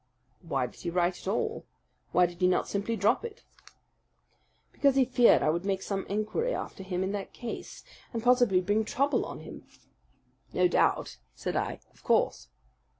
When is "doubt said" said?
10.67-11.55